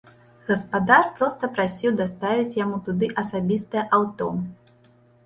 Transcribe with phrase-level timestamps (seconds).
[0.45, 4.31] Гаспадар проста прасіў даставіць яму туды асабістае аўто.